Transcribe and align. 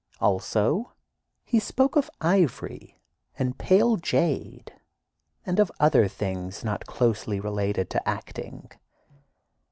Also 0.19 0.93
he 1.45 1.59
spoke 1.59 1.95
of 1.95 2.09
ivory, 2.21 2.99
and 3.37 3.59
pale 3.59 3.97
jade, 3.97 4.73
and 5.45 5.59
of 5.59 5.71
other 5.79 6.07
things 6.07 6.63
not 6.63 6.87
closely 6.87 7.39
related 7.39 7.87
to 7.91 8.09
acting. 8.09 8.71